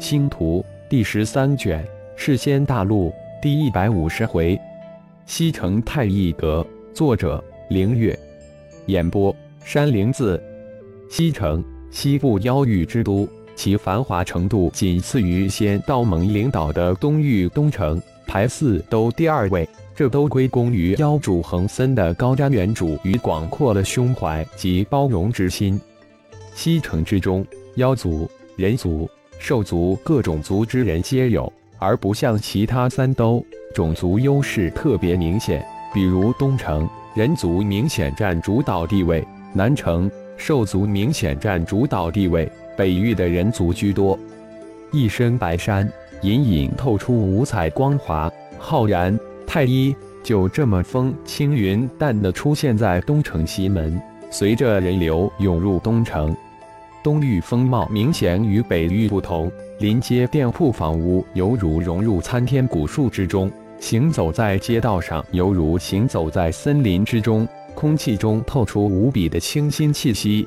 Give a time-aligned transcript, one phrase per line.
[0.00, 1.86] 星图第十三卷，
[2.16, 4.58] 世仙大陆第一百五十回，
[5.26, 6.66] 西城太一阁。
[6.94, 8.18] 作者：凌月。
[8.86, 10.42] 演播：山灵子。
[11.10, 19.68] 西城，西部妖域之都，其繁华程度仅次于仙道盟领导的东域东城，排四都第二位。
[19.94, 25.78] 这都归功于妖主恒森的高瞻远瞩与广阔的胸怀及包容之心。
[26.54, 29.06] 西城之中，妖族、人族。
[29.40, 33.44] 兽族各种族之人皆有，而不像其他三都，
[33.74, 35.64] 种族优势特别明显。
[35.94, 44.16] 比如东城人族明显占主导地位，南城兽族明显占主导地位，北域的人族居多。
[44.92, 54.00] 一身白衫，隐隐透出五彩光华，浩然、太一就这么风轻云淡地出现在东城西门，
[54.30, 56.36] 随着人流涌入东城。
[57.02, 70.46] 东域风貌明显与北域不同，临街店铺房屋犹如融入参天古树之中，行走在街道上犹如行走在森林之中，空气中透出无比的清新气息。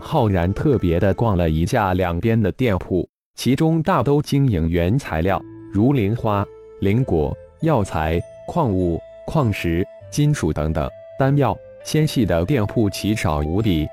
[0.00, 6.44] 浩然特别的逛了一下两边的店铺，其中大都经营原材料，如灵花、
[6.80, 13.86] 灵果、药材、矿物、矿石、金属等等，丹药、纤细的店铺奇少无比。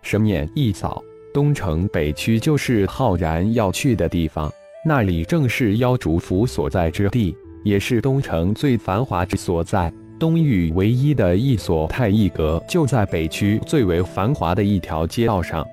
[0.00, 1.02] 神眼一扫。
[1.32, 4.52] 东城北区就是浩然要去的地方，
[4.84, 9.92] 那里正是妖主府所在之地，也是东城最繁华之所在。
[10.18, 15.64] 东域唯一的一所太一阁就在北区最为繁华的一条街道上。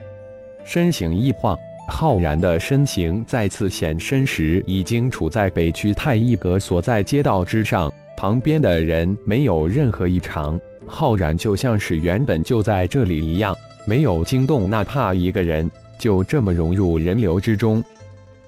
[0.63, 1.57] 身形一晃，
[1.89, 7.91] 浩然的身形再次显身时，已经处在北区太一阁所在街道之上。
[8.17, 13.55] 旁边的人没有任何异常，浩然就像是原本就在这里一样。
[13.85, 17.83] 没有惊动哪怕一个人，就这么融入人流之中。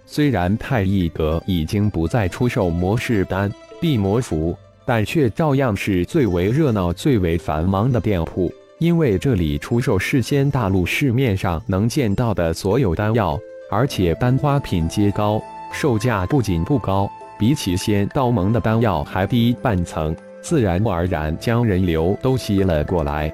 [0.05, 8.51] 虽然太一阁已经不再出售魔士丹、地魔符，但却照样是最为热闹、最为繁忙的店铺。
[8.79, 13.37] 因为这里出售世间大陆市面上能见到的所有丹药，
[13.69, 15.41] 而且丹花品阶高，
[15.73, 23.33] 售价不仅不高，比起仙道盟的丹药还低半层，自然而然将人流都吸了过来。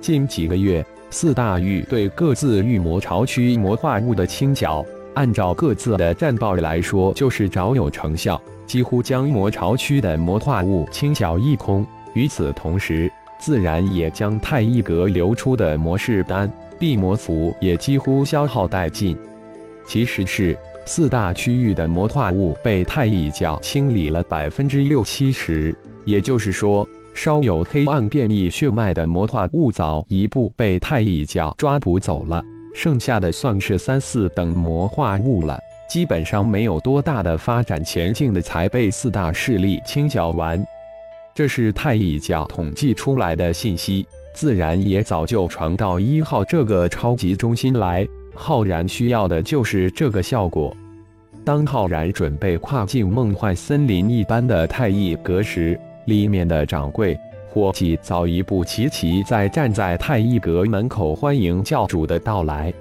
[0.00, 0.84] 近几个月。
[1.18, 4.84] 四大域对各自域魔巢区魔化物的清剿，
[5.14, 11.86] 按照各自的战报来说，就是早有成效，几乎将魔巢区的魔化物清剿一空。
[12.12, 19.16] 与此同时，自然也将太一阁流出的魔士丹、地魔符也几乎消耗殆尽。
[19.86, 25.74] 其实是四大区域的魔化物被太一教清理了百分之六七十，
[26.04, 26.86] 也就是说。
[27.16, 32.44] 稍有黑暗变异血脉的魔化物早一步被太乙教抓捕走了，
[32.74, 40.62] 剩下的算是三四等魔化物了，基本上没有多大的发展前景的才被四大势力清剿完。
[41.34, 48.06] 这是太乙教统计出来的信息，自然也早就传到一号这个超级中心来。
[48.34, 50.76] 浩然需要的就是这个效果。
[51.46, 57.18] 当浩然准备跨进梦幻森林一般的太乙阁时，里面的掌柜
[57.48, 62.72] 伙计早一步齐齐在站在太一阁门口欢迎教主的到来。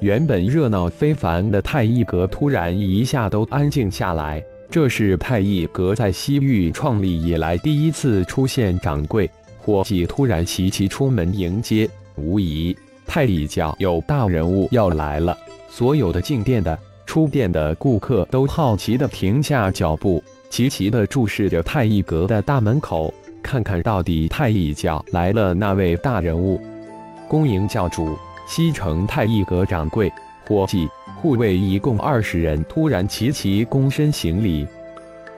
[0.00, 11.88] 原本热闹非凡的太一阁突然一下都安静下来，这是太一阁在西域创立以来第一次出现掌柜伙计突然齐齐出门迎接。
[12.16, 15.36] 无疑，太乙教有大人物要来了。
[15.70, 20.22] 所有的进店的、出店的顾客都好奇地停下脚步。
[20.52, 26.60] 齐齐地注视着太乙阁的大门口，看看到底太乙教来了那位大人物。
[27.26, 30.12] 恭迎教主，西城太乙阁掌柜、
[30.46, 30.86] 伙计、
[31.16, 34.68] 护卫一共二十人，突然齐齐躬身行礼。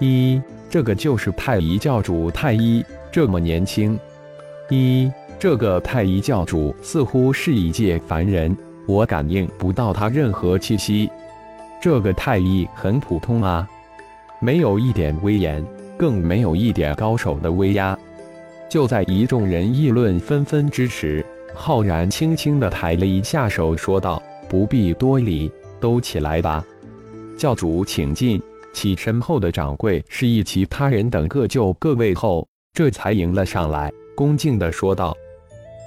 [0.01, 3.97] 一，这个就是太乙教主太一，这么年轻。
[4.69, 5.09] 一，
[5.39, 11.09] 这个太乙教主似乎是一介凡人，我感应不到他任何气息。
[11.81, 13.71] 这个太一很普通啊。
[14.45, 15.65] 没有一点威严，
[15.97, 17.99] 更没有一点高手的威压。
[18.69, 21.25] 就在一众人议论纷纷之时，
[21.55, 25.51] 浩然轻轻地抬了一下手，说道：“不必多礼，
[25.81, 26.63] 都起来吧。”
[27.39, 28.39] 教主请进。
[28.75, 35.17] 起身后的掌柜示意其他人等各就各位后，这才迎了上来，恭敬地说道：“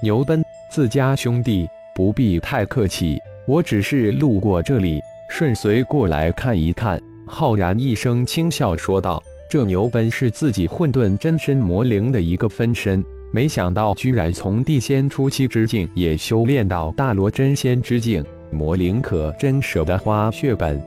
[0.02, 4.98] 牛奔，自家兄弟，不必太客气，我只是路过这里，
[5.30, 20.82] 顺随过来看一看。”浩然一声轻笑说道：“这牛奔是自己混沌真身魔灵的一个分身，没想到居然从地仙初期之境也修炼到大罗真仙之境，魔灵可真舍得花血本。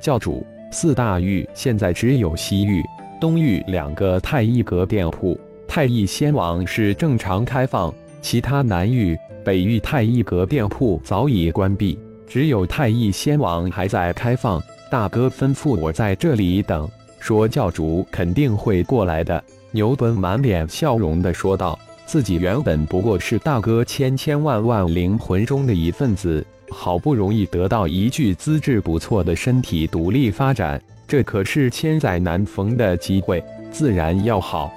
[0.00, 2.82] 教主，四大域现在只有西域、
[3.20, 14.62] 东域两个太一阁店铺，太一仙王是正常开放，其他南域、北域太一阁店铺早已关闭，只有太一仙王还在开放。
[14.92, 16.86] 大哥吩咐我在这里等，
[17.18, 19.42] 说教主肯定会过来的。
[19.70, 30.78] 牛顿满脸笑容地说道：“自己原本不过是大哥千千万万灵魂中的一份子。”好不容易得到一具资质不错的身体，独立发展，
[31.08, 34.70] 这可是千载难逢的机会，自然要好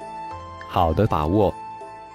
[0.70, 1.54] 好的把握。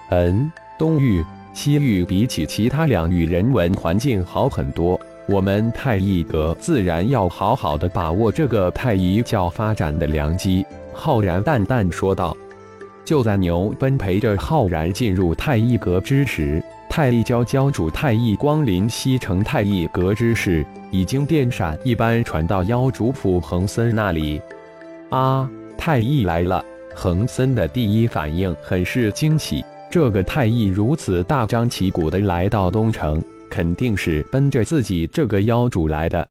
[0.09, 10.65] 嗯，东域、西域比起其他两域人文环境好很多，我们太一阁自然要好好的把握这个太一教发展的良机。
[10.93, 12.35] 浩然淡淡说道。
[13.03, 16.63] 就在牛奔陪着浩然进入太一阁之时。
[16.89, 24.41] 太一教教主太一光临西城太一阁之事，已经电闪一般传到妖主府恒森那里。
[25.09, 26.63] 啊，太一来了！
[26.93, 29.63] 恒森的第一反应很是惊喜。
[29.89, 36.27] 这个太一如此大张旗鼓的来到东城，肯定是奔着自己这个妖主来的。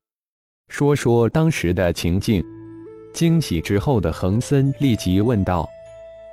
[0.69, 2.43] 说说当时的情境。
[3.13, 5.69] 惊喜之后的恒森立即问道：“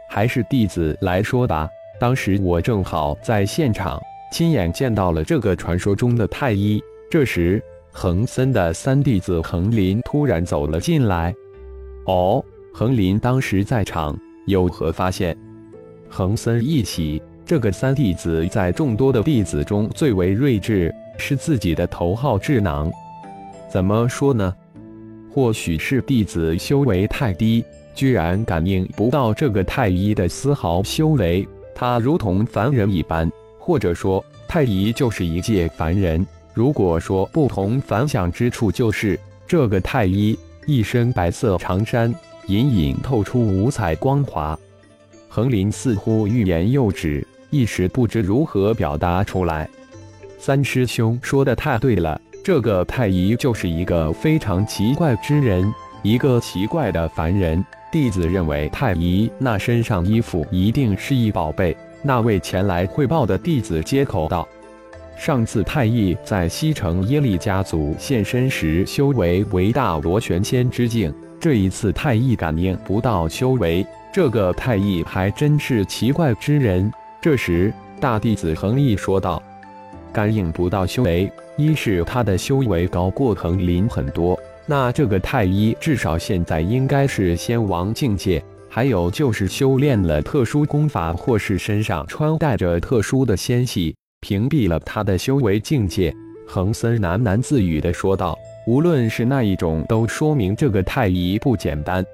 [0.09, 1.67] 还是弟子来说吧。
[1.99, 3.99] 当时我正好在现场。”
[4.31, 6.81] 亲眼见到了这个传说中的太医。
[7.09, 11.33] 这时，恒森的三弟子恒林突然走了进来。
[12.05, 12.43] 哦，
[12.73, 15.35] 恒林当时在场，有何发现？
[16.09, 22.91] 恒森一喜，这个三弟子在众多的弟子中最为睿智，是自己的头号智囊。
[23.69, 24.53] 怎么说呢？
[25.33, 27.63] 或许是弟子修为太低，
[27.95, 33.31] 居然感应不到这个太医的丝毫修为，他如同凡人一般。
[33.57, 36.27] 或者说，太医就是一介凡人。
[36.53, 39.17] 如果说不同凡响之处，就是
[39.47, 42.13] 这个太医一身白色长衫，
[42.47, 44.59] 隐隐透出五彩光华。
[45.29, 49.67] 横林似乎欲言又止，一时不知如何表达出来。
[50.37, 55.73] 三师兄说的太对了，这个太医就是一个非常奇怪之人，
[56.03, 57.63] 一个奇怪的凡人。
[57.91, 61.75] 弟子认为，太医那身上衣服一定是一宝贝。
[62.03, 64.47] 那位前来汇报的弟子接口道
[65.17, 71.13] ：“上次太乙在西城耶利家族现身时，修为为大罗玄仙之境。
[71.39, 79.41] 这一次太乙感应不到修为，这个太乙还真是奇怪之人。”这时，大弟子恒毅说道
[80.13, 96.13] ：“感应不到修为，一是他的修为高过恒林很多，那这个太医至少现在应该是仙王境界。”还有就是修炼了特殊功法，或是身上穿戴着特殊的仙系，屏蔽了他的修为境界。
[96.45, 98.37] 恒森喃喃自语地说道
[98.67, 102.05] ：“无论是那一种，都说明这个太医不简单。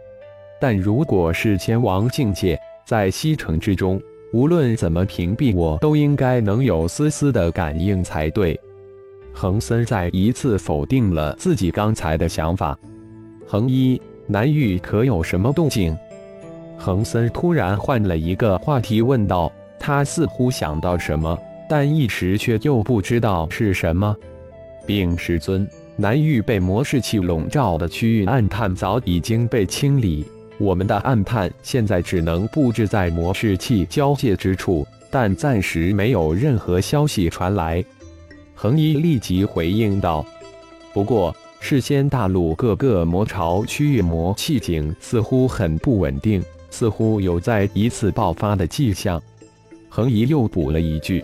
[0.61, 4.01] 但如果是仙王境界，在西城之中，
[4.33, 8.59] 无论怎么屏蔽，我都应该能有丝丝的感应才对。”
[9.31, 12.77] 恒森再一次否定了自己刚才的想法。
[13.45, 15.95] 恒一，南域可有什么动静？
[16.77, 21.37] 恒森突然换了一个话题问道：“他似乎想到什么，
[21.69, 24.15] 但一时却又不知道是什么。”
[24.85, 30.25] 禀师尊，南域被魔士气笼罩的区域暗探早已经被清理，
[30.63, 37.83] 我们的暗探现在只能布置在魔士器交界之处，但暂时没有任何消息传来。
[38.55, 40.25] 恒一立即回应道
[40.93, 46.41] ：“不过，事先大陆各个魔潮区域魔气井似乎很不稳定。”
[46.71, 49.21] 似乎有再一次爆发的迹象，
[49.89, 51.23] 恒一又补了一句：“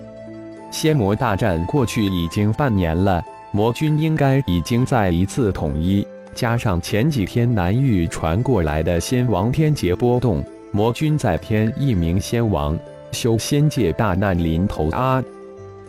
[0.69, 6.05] 仙魔大战过去已经半年了，魔军应该已经再一次统一。
[6.39, 10.41] 加上前几天南域传过来的仙王天劫波动，
[10.71, 12.79] 魔君再添一名仙王，
[13.11, 15.21] 修仙界大难临头啊！”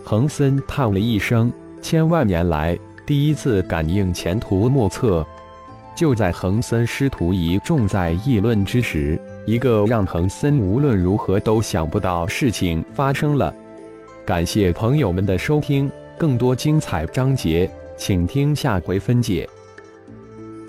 [0.03, 2.77] 恒森叹了一声：“千万年来
[3.07, 5.25] 第一次感应前途莫测。”
[5.95, 9.17] 就在恒森师徒一众在议论之时。
[9.47, 13.55] 一个让恒森无论如何都想不到事情发生了。
[14.27, 15.89] 感谢朋友们的收听，
[16.19, 19.49] 更多精彩章节，请听下回分解。